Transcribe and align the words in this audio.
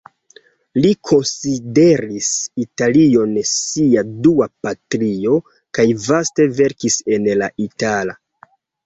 Li 0.83 0.91
konsideris 1.09 2.29
Italion 2.63 3.35
sia 3.49 4.03
dua 4.29 4.47
patrio 4.69 5.37
kaj 5.79 5.87
vaste 6.07 6.49
verkis 6.61 6.99
en 7.19 7.29
la 7.43 7.51
itala. 7.67 8.17